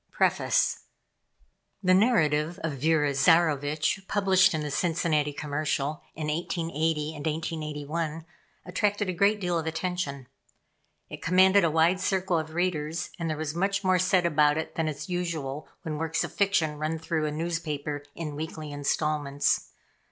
[0.09, 0.85] PREFACE.
[1.83, 8.25] The narrative of Vera Zarovitch, published in the Cincinnati Commercial in 1880 and 1881,
[8.65, 10.25] attracted a great deal of attention.
[11.07, 14.73] It commanded a wide circle of readers, and there was much more said about it
[14.73, 19.67] than is usual when works of fiction run through a newspaper in weekly installments.